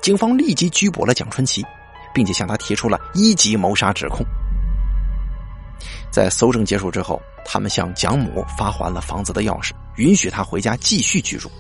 [0.01, 1.65] 警方立即拘捕了蒋春奇，
[2.15, 4.25] 并且向他提出了一级谋杀指控。
[6.11, 11.51] 在搜证结束之后，他们向蒋母发还了房子的钥匙，允许他回家继续居住。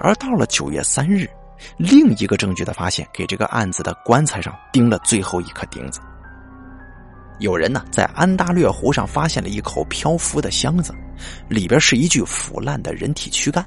[0.00, 1.28] 而到了九月三日。
[1.76, 6.00] 另一个证据的发现，给这个案子的棺材上钉了最后一颗钉子。
[7.38, 10.94] 有人呢在安大略湖上发现了一口漂浮的箱子，
[11.48, 13.64] 里边是一具腐烂的人体躯干。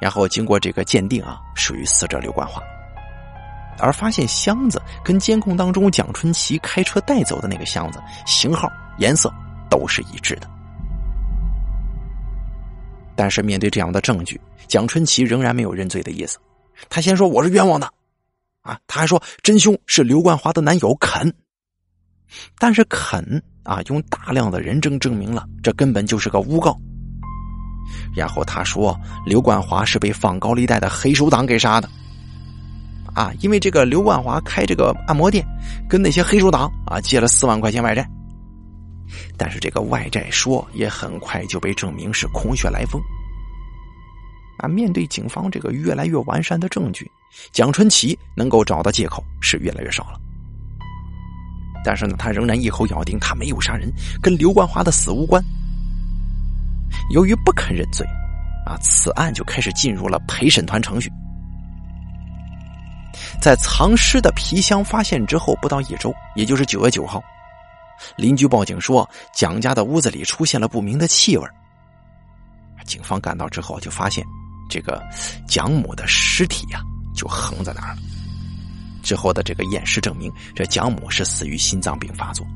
[0.00, 2.60] 然后经过这个鉴定啊，属于死者刘冠华。
[3.78, 9.32] 而发现箱子跟监控当中蒋春奇开车带走的那个箱子型号、颜色
[9.70, 10.46] 都是一致的。
[13.20, 14.40] 但是面对这样的证据。
[14.66, 16.38] 蒋春奇仍然没有认罪的意思，
[16.88, 17.86] 他先说我是冤枉的，
[18.62, 21.30] 啊，他还说真凶是刘冠华的男友肯，
[22.58, 26.74] 但是肯啊用大量的人证证明了这根本就是个诬告，
[28.16, 31.90] 然后他说刘冠华是被放高利贷的黑手党给杀的，
[33.12, 35.44] 啊，因为这个刘冠华开这个按摩店，
[35.90, 38.08] 跟那些黑手党啊借了四万块钱外债，
[39.36, 43.00] 但是这个外债说也很快就被证明是空穴来风。
[44.58, 44.68] 啊！
[44.68, 47.10] 面对警方这个越来越完善的证据，
[47.50, 50.20] 蒋春奇能够找的借口是越来越少了。
[51.82, 55.42] 但是呢，他仍然一口咬定他没有杀人，跟刘冠华的死无关。
[57.14, 58.06] 由于不肯认罪，
[58.66, 61.10] 啊，此案就开始进入了陪审团程序。
[63.40, 67.24] 在藏尸的皮箱发现之后不到一周，也就是九月九号，
[68.16, 71.46] 邻居报警说蒋家的屋子里出现了不明的气味。
[72.84, 74.24] 警方赶到之后就发现。
[74.72, 75.02] 这个
[75.48, 76.80] 蒋母的尸体呀，
[77.12, 77.98] 就横在那儿了。
[79.02, 82.46] 之后的这个验尸证明，这蒋母是死于心脏病发作。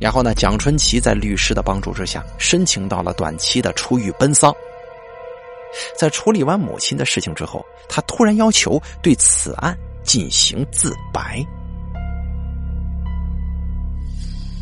[0.00, 4.52] 然后呢，蒋春奇在律师的帮助之下，申请到了短期的出狱奔丧，
[5.96, 11.46] 在处理完母亲的事情之后，他突然要求对此案进行自白。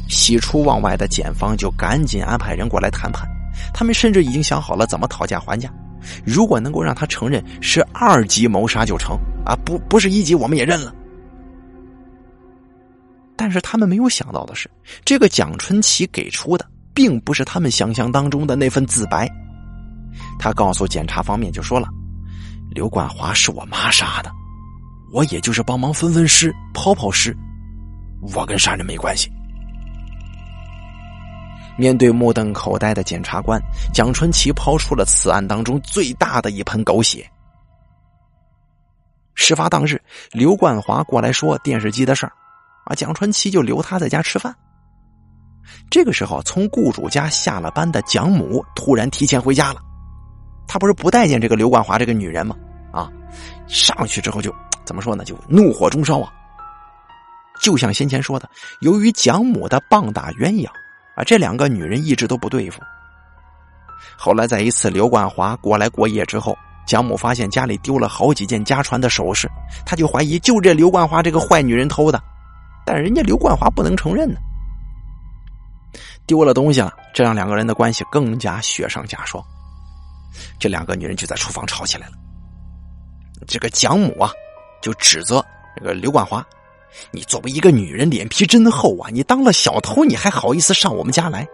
[0.08, 3.28] 喜出望外的检方就赶紧安排人过来谈判，
[3.72, 5.72] 他们甚至已经想好了怎么讨价还价。
[6.24, 10.94] 如果能够让他承认是二级谋杀就成啊，不不是一级我们也认了。
[13.36, 14.70] 但是他们没有想到的是，
[15.04, 19.28] 这个蒋春奇给出的并不是他们想象当中的那份自白。
[20.38, 21.88] 他告诉检察方面就说了
[22.74, 24.30] ：“刘冠华是我妈杀的，
[25.12, 27.36] 我也就是帮忙分分尸、抛抛尸，
[28.34, 29.30] 我跟杀人没关系。”
[31.78, 33.58] 面对目瞪口呆的检察官，
[33.94, 37.24] 蒋春奇抛出了此案当中最大的一盆狗血。
[39.36, 42.32] 事发当日，刘冠华过来说电视机的事儿，
[42.84, 44.52] 啊，蒋春奇就留他在家吃饭。
[45.88, 49.80] 这个时候，从雇主家下了班的蒋母突然提前回家了，
[50.66, 52.56] 他不是不待见这个刘冠华这个女人吗？
[52.90, 53.08] 啊，
[53.68, 54.52] 上去之后就
[54.84, 55.24] 怎么说呢？
[55.24, 56.32] 就怒火中烧啊！
[57.62, 60.68] 就像先前说的，由于蒋母的棒打鸳鸯。
[61.18, 62.80] 啊，这两个女人一直都不对付。
[64.16, 69.50] 后来在一次刘冠华过来过夜之后，蒋母发现家里丢了好几件家传的首饰，
[69.84, 72.22] 他就怀疑就这刘冠华这个坏女人偷的，
[72.86, 74.38] 但人家刘冠华不能承认呢。
[76.24, 79.42] 丢了东西了，这让两个人的关系更加雪上加霜。
[80.60, 82.12] 这两个女人就在厨房吵起来了。
[83.48, 84.30] 这个蒋母啊，
[84.80, 86.46] 就指责这个刘冠华。
[87.10, 89.08] 你作为一个女人，脸皮真厚啊！
[89.12, 91.46] 你当了小偷，你还好意思上我们家来？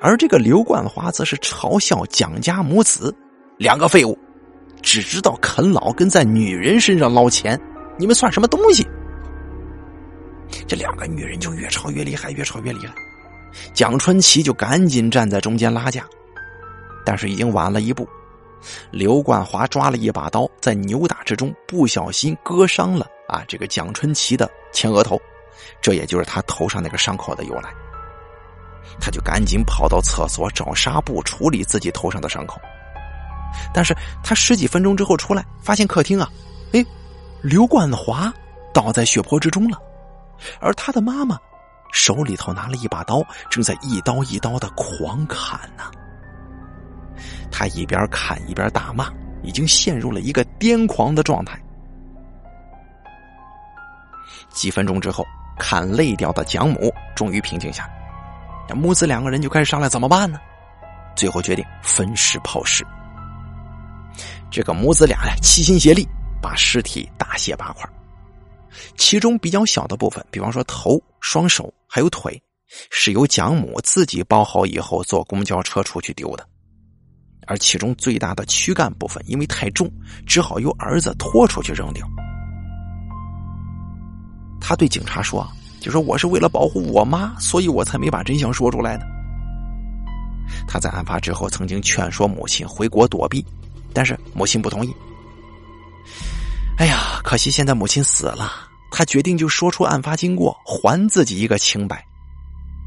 [0.00, 3.14] 而这个刘冠华则是嘲笑蒋家母子
[3.58, 4.18] 两个废物，
[4.82, 7.60] 只知道啃老，跟在女人身上捞钱，
[7.98, 8.86] 你们算什么东西？
[10.66, 12.94] 这两个女人就越吵越厉害，越吵越厉害。
[13.74, 16.06] 蒋春奇就赶紧站在中间拉架，
[17.04, 18.08] 但是已经晚了一步。
[18.90, 23.06] 刘冠华抓了一把刀，在扭打之中不小心割伤了。
[23.28, 25.20] 啊，这个蒋春奇的前额头，
[25.80, 27.70] 这也就是他头上那个伤口的由来。
[28.98, 32.58] 他就赶紧跑到厕所找纱布处理自己头上的伤口。
[33.72, 36.28] 但是他十几分钟之后出来，发现客厅啊，
[36.72, 36.84] 哎，
[37.42, 38.32] 刘冠华
[38.72, 39.78] 倒在血泊之中了，
[40.58, 41.38] 而他的妈妈
[41.92, 45.84] 手里头拿了一把刀，正在一刀一刀的狂砍呢。
[47.50, 49.12] 他一边砍一边大骂，
[49.42, 51.60] 已经陷入了一个癫狂的状态。
[54.50, 55.26] 几分钟之后，
[55.58, 58.74] 砍累掉的蒋母终于平静下来。
[58.74, 60.38] 母子两个人就开始商量怎么办呢？
[61.16, 62.86] 最后决定分尸抛尸。
[64.50, 66.06] 这个母子俩呀，齐心协力
[66.42, 67.88] 把尸体大卸八块。
[68.96, 72.40] 其中比较小的部分，比方说头、双手还有腿，
[72.90, 76.46] 是由蒋母自己包好以后坐公交车出去丢的。
[77.46, 79.90] 而其中最大的躯干部分，因为太重，
[80.26, 82.06] 只好由儿子拖出去扔掉。
[84.68, 85.48] 他对警察说
[85.80, 89.04] ：“就说我是为了保护我妈，所以我才没把真相说出来呢。”
[90.68, 93.42] 他在案发之后曾经劝说母亲回国躲避，
[93.94, 94.94] 但是母亲不同意。
[96.76, 98.52] 哎呀，可惜现在母亲死了，
[98.90, 102.04] 他决定就说出案发经过，还自己一个清白。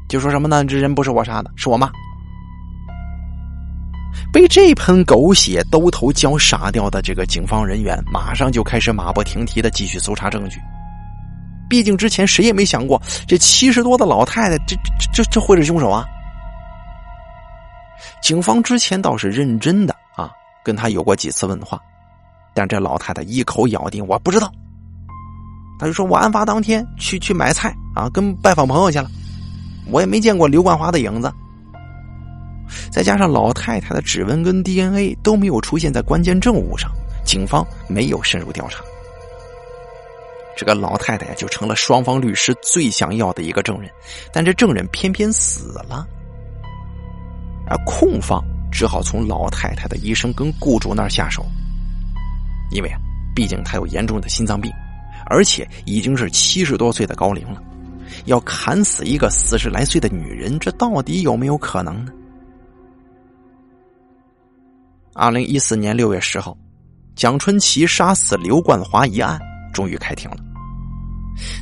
[0.08, 0.64] 就说什么呢？
[0.64, 1.90] 这人不是我杀的，是我妈。
[4.32, 10.60] 被这盆狗血兜头浇杀掉的这个警方人员，马上就开始马不停蹄的继续搜查证据。
[11.72, 16.04] 毕竟之前谁也没想过，这七十多的老太太，这这这这会是凶手啊！
[18.20, 20.30] 警方之前倒是认真的啊，
[20.62, 21.80] 跟他有过几次问话，
[22.52, 24.52] 但这老太太一口咬定我不知道。
[25.80, 29.08] 他就说我案发当天去去买菜啊，跟拜访朋友去了，
[29.86, 31.32] 我也没见过刘冠华的影子。
[32.90, 36.92] 再加上老太太的指纹跟 DNA 都没有出现在关键证物上，
[37.24, 38.84] 警方没有深入调查。
[40.56, 43.90] 这个老太太就成了双方律师最想要的一个证人，
[44.32, 46.06] 但这证人偏偏死了，
[47.66, 51.44] 而控方只好从老太太的医生跟雇主那儿下手，
[52.70, 52.98] 因为啊，
[53.34, 54.70] 毕竟她有严重的心脏病，
[55.26, 57.62] 而且已经是七十多岁的高龄了，
[58.26, 62.12] 要砍死一个四十来岁的女人，这到底有没有可能呢？
[65.14, 66.56] 二零一四年六月十号，
[67.14, 69.40] 蒋春奇杀死刘冠华一案。
[69.72, 70.36] 终于开庭了，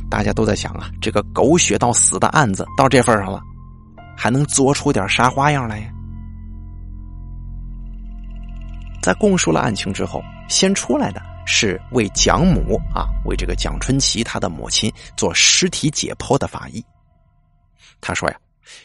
[0.09, 3.41] 大家都在想啊，这个狗血到死的案子到这份上了，
[4.17, 5.89] 还能做出点啥花样来呀？
[9.01, 16.85] 在供述了案情之后，先出来的是为蒋母啊，为这个蒋春琪他的母亲做尸体解剖的法医。
[17.99, 18.35] 他说呀，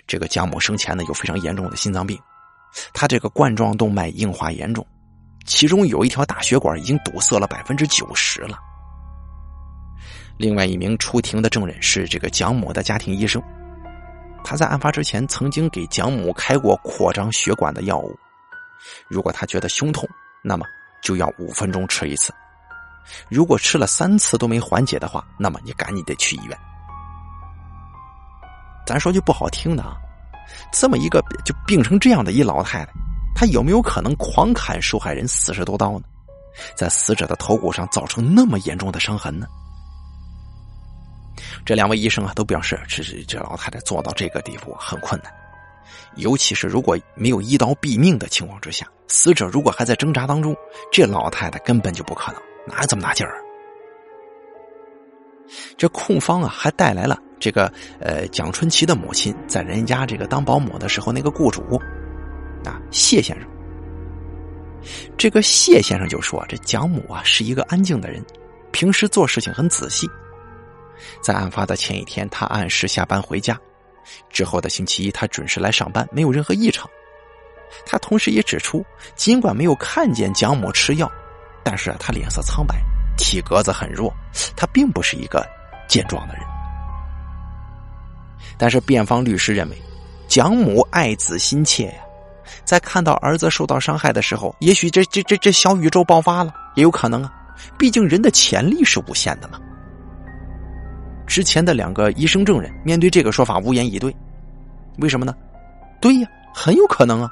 [0.06, 2.18] 这个蒋母生前呢有非常严重的心脏病，
[2.94, 4.86] 他这个冠状动脉硬化严重，
[5.44, 8.58] 其中有一条大血管已经堵塞了百分之九十了。
[10.38, 13.42] 另外一名出庭的证人是这个蒋某的家庭医生，
[14.44, 18.14] 他在案发之前曾经给蒋某开过扩张血管的药物。
[19.08, 20.08] 如果他觉得胸痛，
[20.42, 20.66] 那么
[21.02, 22.34] 就要五分钟吃一次。
[23.28, 26.58] 如果吃了三次都没缓解的话，那么你赶紧得去医院。
[28.86, 29.96] 咱说句不好听的啊，
[30.70, 32.92] 这么一个就病成这样的一老太太，
[33.34, 36.04] 她有没有可能狂砍受害人四十多刀呢？
[36.76, 39.46] 在死者的头骨上造成那么严重的伤痕呢？
[41.64, 45.32] 这两位医生啊，都表示，这是这老太太做到这个地步很困难，
[46.16, 50.56] 尤其是如果没有一刀毙命的情况之下，死者如果还在挣扎当中，
[50.92, 53.34] 这老太太根本就不可能，哪有这么大劲儿？
[55.76, 61.62] 这控方啊，还带来了这个呃蒋春奇的母亲在人家这个当保姆的时候那个雇主
[62.64, 63.48] 啊谢先生。
[65.16, 68.24] 这个谢先生就说，这蒋母啊是一个安静的人，
[68.72, 70.08] 平时做事情很仔细。
[71.22, 73.58] 在案发的前一天，他按时下班回家，
[74.30, 76.88] 之后的星期一，他准时来上班，没有任何异常。
[77.84, 78.84] 他同时也指出，
[79.14, 81.10] 尽管没有看见蒋某吃药，
[81.64, 82.76] 但是他脸色苍白，
[83.16, 84.12] 体格子很弱，
[84.56, 85.46] 他并不是一个
[85.88, 86.42] 健壮的人。
[88.56, 89.76] 但是辩方律师认为，
[90.28, 92.00] 蒋母爱子心切呀，
[92.64, 97.32] 在看到儿子受到伤害的时候，也许这这这这小宇宙爆发了，也有可能啊，
[97.76, 99.58] 毕竟人的潜力是无限的嘛。
[101.26, 104.14] 之前的两个医生证人面对这个说法无言以对，
[104.98, 105.34] 为什么呢？
[106.00, 107.30] 对呀，很有可能啊。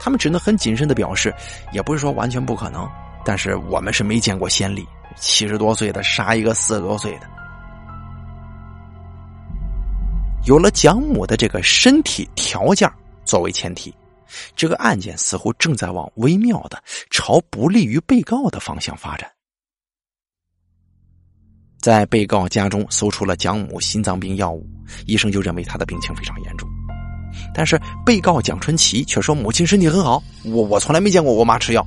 [0.00, 1.32] 他们只能很谨慎的表示，
[1.70, 2.88] 也不是说完全不可能，
[3.24, 4.84] 但是我们是没见过先例，
[5.16, 7.28] 七十多岁的杀一个四十多岁的。
[10.46, 12.90] 有了蒋母的这个身体条件
[13.24, 13.94] 作为前提，
[14.56, 19.30] 这个案件似乎正在往微妙的朝不利于被告的方向发展。
[21.88, 24.62] 在被告家中搜出了蒋母心脏病药物，
[25.06, 26.68] 医生就认为他的病情非常严重。
[27.54, 31.82] 但是被告蒋春奇却说母亲身体很好，我我从来没见过我妈吃药。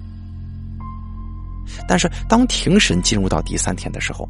[1.87, 4.27] 但是当庭审进入到第三天的时候，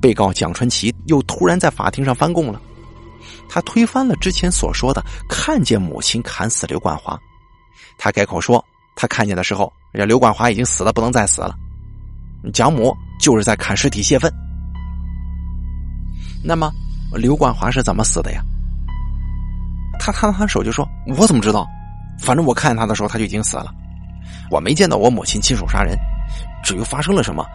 [0.00, 2.58] 被告蒋春奇又突然在法庭上翻供了，
[3.50, 7.20] 他推翻了之前所说的看见母亲砍死刘冠华，
[7.98, 8.64] 他改口说
[8.96, 11.54] 他看见的时候，人刘冠华已经死了，不能再死了，
[12.54, 14.32] 蒋母就是在砍尸体泄愤。
[16.44, 16.72] 那么，
[17.12, 18.42] 刘冠华是怎么死的呀？
[19.98, 21.68] 他摊了摊手就说：“我怎么知道？
[22.18, 23.72] 反正我看见他的时候他就已经死了，
[24.50, 25.96] 我没见到我母亲亲手杀人。
[26.64, 27.46] 至于发生了什么，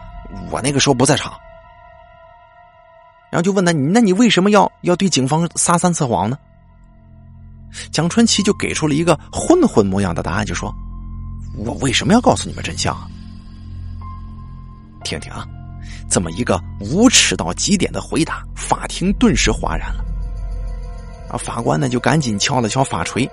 [0.50, 1.32] 我那个时候不在场。”
[3.30, 6.38] 然后就问他：“那你为什么要要对警方撒三次谎呢？”
[7.92, 10.74] 蒋春奇就给出了一个混混模样的答案，就说
[11.58, 13.06] ：“我为什么要告诉你们真相啊？
[15.04, 15.46] 听听啊。”
[16.10, 20.04] 这么一个无耻到极点的回答，法庭顿时哗然了。
[21.30, 23.28] 啊，法官呢就赶紧敲了敲法锤，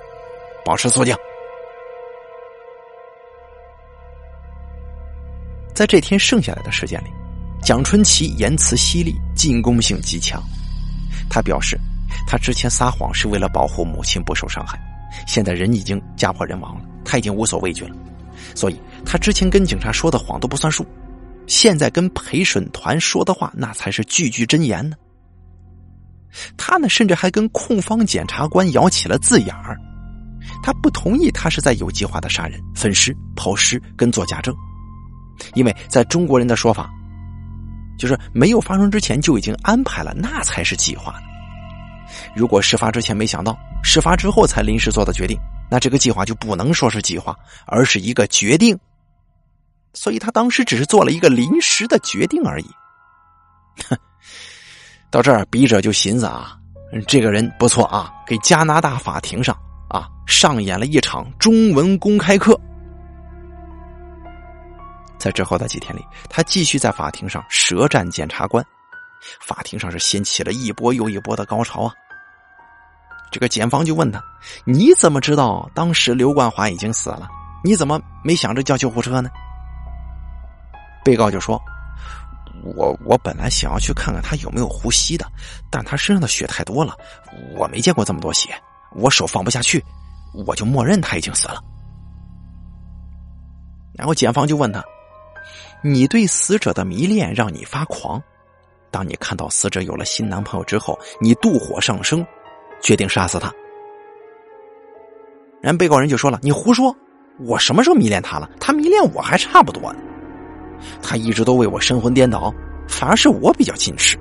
[0.66, 1.16] 保持肃静。
[5.74, 7.08] 在这天剩下来的时间里，
[7.62, 10.42] 蒋春奇言辞犀利，进攻性极强。
[11.30, 11.80] 他表示，
[12.28, 14.80] 他之前撒谎是为了保护母亲不受伤害，
[15.26, 17.96] 现在人已经家破人亡了，他已经无所畏惧了，
[18.54, 20.86] 所以他之前跟警察说的谎都不算数。
[21.48, 24.96] 现在跟陪审团说的话，那才是句句真言呢。
[26.58, 29.78] 他呢，甚至还跟控方检察官咬起了字眼儿。
[30.62, 34.54] 他不同意他是在有计划的杀人、分尸、抛尸跟做假证，
[35.54, 36.90] 因为在中国人的说法，
[37.98, 41.16] 就是没有发生之前就已经安排了，那才是计划。
[42.36, 45.38] 如果事发之前没想到，事发之后才临时做的决定，
[45.72, 47.36] 那这个计划就不能说是计划，
[47.66, 48.78] 而是一个决定。
[49.96, 52.70] 所以他当时只是做了一个临时的决定而已。
[53.90, 53.98] 哼，
[55.10, 56.58] 到这儿，笔者就寻思啊，
[57.08, 59.58] 这个人不错啊，给加拿大法庭上
[59.90, 62.60] 啊上演了一场中文公开课。
[65.18, 68.64] 在之后的几天里，他继续在法庭上舌战检察官，
[69.42, 71.94] 法庭上是掀起了一波又一波的高潮啊。
[73.32, 74.24] 这个检方就问他
[74.66, 77.28] ：“你怎么知道当时刘冠华已经死了？
[77.64, 79.30] 你怎么没想着叫救护车呢？”
[81.06, 81.62] 被告就说
[82.76, 85.26] ：“我我本来想要去看看他有没有呼吸的，
[85.70, 86.98] 但他身上的血太多了，
[87.56, 88.50] 我没见过这么多血，
[88.96, 89.86] 我手放不下去，
[90.48, 91.62] 我就默认他已经死了。”
[93.94, 94.84] 然后检方就问他
[95.84, 98.20] ：“你对死者的迷恋让你发狂？
[98.90, 102.26] 当你看到死者有了新男朋友之后，你妒火上升，
[102.82, 103.54] 决定杀死他？”
[105.62, 106.96] 然后被告人就说了：“你胡说，
[107.40, 108.50] 我什么时候迷恋他了？
[108.60, 110.00] 他迷恋我还差不多呢。
[111.02, 112.54] 他一直都为我神魂颠倒，
[112.88, 114.18] 反而是我比较矜持。”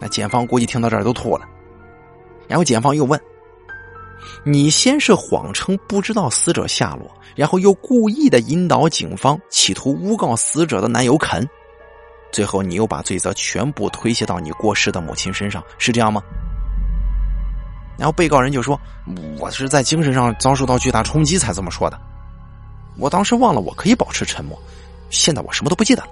[0.00, 1.44] 那检方估计听到这儿都吐了。
[2.46, 3.20] 然后检方又问
[4.44, 11.46] ：“你先是谎称不知道死者下落，然后又故意的引导警方企图诬告死者的男友肯，
[12.32, 16.22] 最后你又把罪责全部推卸到你过世的母亲身上，是这样吗？”
[17.98, 18.80] 然后被告人就说
[19.40, 22.00] ：“我是在精神上遭受到巨大冲击才这么说的。
[22.98, 24.58] 我当时忘了我可以保持沉默，
[25.08, 26.08] 现在我什么都不记得了。”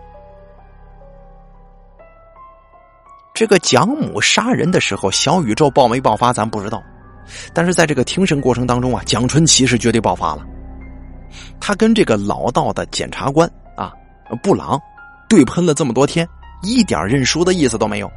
[3.34, 6.82] 这个蒋母杀人的时候，小宇宙爆没爆发咱不知道，
[7.52, 10.46] 但是在这个庭审过程当中啊，蒋春奇是绝对爆发了。
[11.60, 13.92] 他跟这个老道的检察官啊
[14.42, 14.80] 布朗
[15.28, 16.26] 对喷了这么多天，
[16.62, 18.10] 一点认输的意思都没有。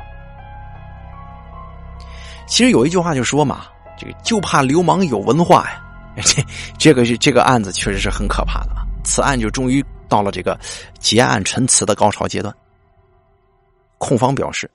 [2.48, 3.66] 其实有一句话就说嘛，
[3.98, 5.84] 这个就怕流氓有文化呀。
[6.24, 6.44] 这
[6.78, 8.86] 这个是这个案子确实是很可怕的啊。
[9.04, 10.60] 此案就终于到了这个
[11.00, 12.56] 结案陈词的高潮阶段。
[13.98, 14.70] 控方表示。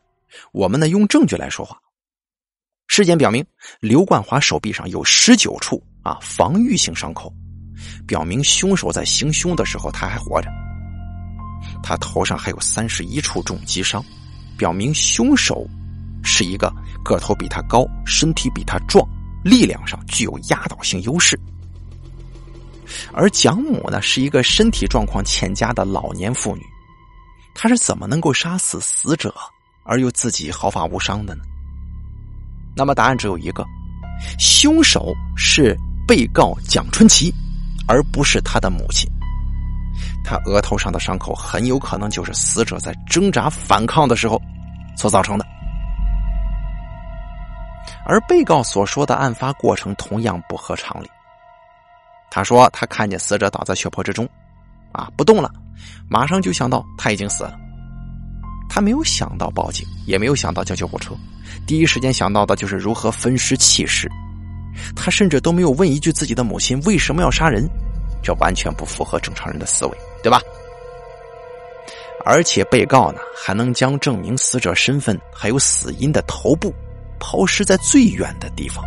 [0.51, 1.79] 我们呢，用证据来说话。
[2.89, 3.47] 事件表明，
[3.79, 7.33] 刘冠华手臂上有十九处啊防御性伤口，
[8.05, 10.51] 表明凶手在行凶的时候他还活着。
[11.85, 14.05] 他头上还有三十一处重击伤，
[14.59, 15.65] 表明凶手
[16.25, 16.69] 是一个
[17.05, 19.09] 个头比他高、身体比他壮、
[19.45, 21.39] 力量上具有压倒性优势。
[23.13, 26.63] 而蒋母呢，是一个身体状况欠佳的老年妇女，
[27.55, 29.35] 她是怎么能够杀死死者？
[29.85, 31.43] 而又自己毫发无伤的呢？
[32.75, 33.65] 那么答案只有一个：
[34.39, 35.77] 凶手是
[36.09, 37.33] 被告蒋春奇，
[37.87, 39.09] 而不是他的母亲。
[40.25, 44.41] 他额头上的伤口很有可能就是死者在挣扎反抗的时候
[44.97, 45.47] 所造成的。
[48.07, 51.11] 而被告所说的案发过程同样不合常理。
[52.31, 54.29] 他说他看见死者倒在血泊之中，
[54.93, 55.51] 啊，不动了，
[56.09, 57.57] 马上就想到他已经死了。
[58.69, 61.15] 他没有想到报警，也没有想到叫救护车，
[61.67, 64.11] 第一时间想到的就是如何分尸弃尸。
[64.97, 67.69] 他甚至都没有问一句自己的母亲为什么要杀人，
[68.23, 70.41] 这完全不符合正常人的思维，对吧？
[72.25, 76.75] 而且被告呢，还能将证明死者身份还有死因的头部
[77.25, 78.85] 抛尸在最远的地方。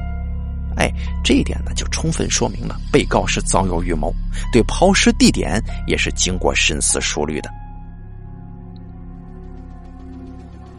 [0.75, 0.91] 哎，
[1.23, 4.13] 这一点呢，就充分说明了被告是早有预谋，
[4.53, 7.49] 对抛尸地点也是经过深思熟虑的。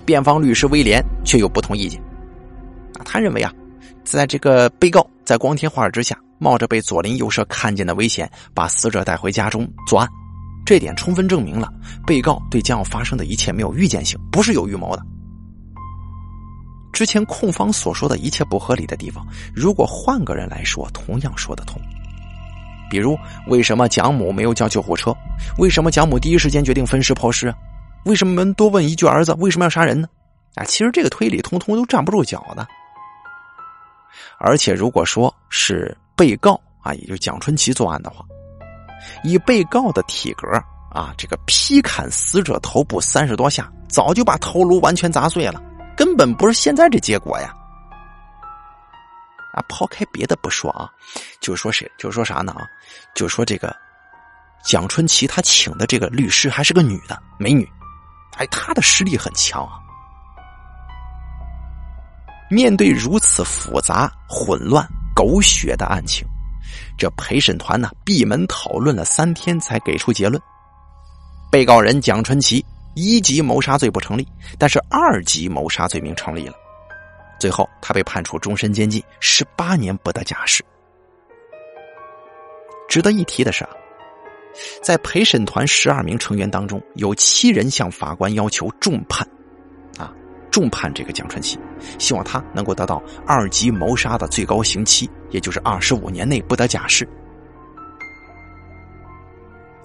[0.07, 2.01] 辩方律师威廉却有不同意见，
[2.97, 3.53] 啊，他认为啊，
[4.05, 10.09] 在这个被告在光天化日之下，冒着被左邻右舍看见的危险，把死者带回家中作案，
[10.65, 11.73] 这点充分证明了
[12.07, 15.05] 被告对将要发生的一切没有预见性，不是有预谋的。
[16.99, 19.25] 之前控方所说的一切不合理的地方，
[19.55, 21.81] 如果换个人来说，同样说得通。
[22.91, 25.15] 比如，为什么蒋母没有叫救护车？
[25.59, 27.55] 为什么蒋母第一时间决定分尸抛尸？
[28.05, 30.09] 为什么多问一句儿子为什么要杀人呢？
[30.57, 32.67] 啊，其实这个推理通通都站不住脚的。
[34.41, 38.25] 而且如果说是被告啊，也就是蒋春奇作案的话，
[39.23, 40.49] 以被告的体格
[40.91, 45.63] 啊，这个劈砍死者头部三十多下，早就把头颅完全砸碎了，
[45.99, 47.53] 根本不是现在这结果呀。
[49.53, 50.89] 啊，抛开别的不说啊，
[51.41, 52.63] 就说谁，就说啥呢啊？
[53.17, 53.75] 就说这个
[54.63, 57.69] 蒋春奇他请的这个律师还是个女的美女。
[58.37, 59.81] 哎，她的实力很强啊！
[62.49, 66.25] 面对如此复杂、混乱、狗血的案情，
[66.97, 70.41] 这陪审团呢闭门讨论了三天，才给出结论：
[71.51, 72.65] 被告人蒋春奇
[72.99, 74.27] 一级谋杀罪不成立，
[74.59, 76.55] 但是二级谋杀罪名成立了。
[77.39, 80.65] 最后，他被判处终身监禁，十八年不得假释。
[82.89, 83.71] 值得一提的是啊。
[84.83, 89.25] 在陪审团十二名成员当中，有七人向法官要求重判，
[89.97, 90.13] 啊，
[90.51, 91.57] 重判这个蒋春奇，
[92.01, 97.09] 希望他能够得到二级谋杀的最高刑期，也就是二十五年内不得假释。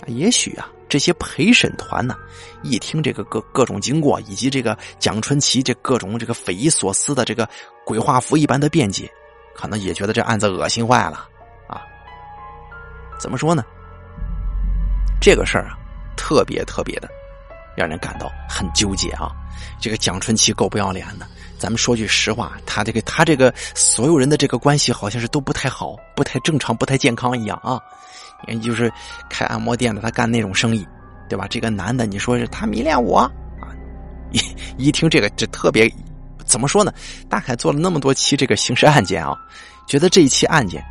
[0.07, 2.15] 也许啊，这些陪审团呢，
[2.61, 7.49] 一听这个各各种经过，以及这个蒋春奇这各种这个匪夷所思的这个
[7.83, 9.11] 鬼画符一般的辩解，
[9.55, 11.27] 可能也觉得这案子恶心坏了
[11.67, 11.81] 啊。
[13.19, 13.63] 怎么说呢？
[15.19, 15.75] 这个事儿啊，
[16.15, 17.09] 特别特别的，
[17.75, 19.31] 让人感到很纠结啊！
[19.81, 21.25] 这个蒋春奇够不要脸的。
[21.57, 27.81] 咱们说句实话，他这个他这个所有人的这个关系好像是都不太好，不太正常，不太健康一样啊！
[28.47, 28.91] 你就是
[29.29, 30.87] 开按摩店的，他干那种生意，
[31.29, 31.47] 对吧？
[31.49, 33.31] 这个男的，你说是他迷恋我啊？
[34.31, 35.91] 一一听这个，这特别
[36.45, 36.93] 怎么说呢？
[37.29, 39.37] 大凯做了那么多期这个刑事案件啊，
[39.87, 40.83] 觉得这一期案件，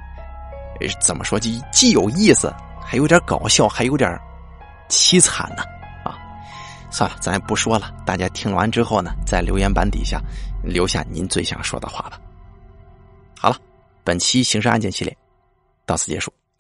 [1.01, 4.19] 怎么说既既有意思，还有点搞笑，还有点
[4.89, 5.63] 凄惨呢
[6.05, 6.19] 啊！
[6.91, 7.93] 算了，咱也不说了。
[8.05, 10.21] 大家听完之后呢，在留言板底下
[10.63, 12.21] 留下您最想说的话吧。
[13.39, 13.57] 好了，
[14.05, 15.17] 本期刑事案件系列
[15.87, 16.33] 到此结束，